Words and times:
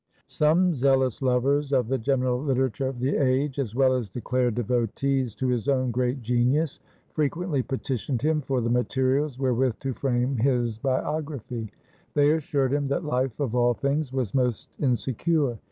Some 0.25 0.73
zealous 0.73 1.21
lovers 1.21 1.71
of 1.71 1.87
the 1.87 1.99
general 1.99 2.41
literature 2.41 2.87
of 2.87 2.97
the 2.99 3.17
age, 3.17 3.59
as 3.59 3.75
well 3.75 3.93
as 3.93 4.09
declared 4.09 4.55
devotees 4.55 5.35
to 5.35 5.45
his 5.47 5.67
own 5.67 5.91
great 5.91 6.23
genius, 6.23 6.79
frequently 7.13 7.61
petitioned 7.61 8.23
him 8.23 8.41
for 8.41 8.61
the 8.61 8.69
materials 8.71 9.37
wherewith 9.37 9.77
to 9.81 9.93
frame 9.93 10.37
his 10.37 10.79
biography. 10.79 11.69
They 12.15 12.31
assured 12.31 12.73
him, 12.73 12.87
that 12.87 13.05
life 13.05 13.39
of 13.39 13.53
all 13.53 13.75
things 13.75 14.11
was 14.11 14.33
most 14.33 14.73
insecure. 14.79 15.59